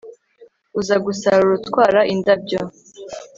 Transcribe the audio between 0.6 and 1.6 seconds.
uza gusarura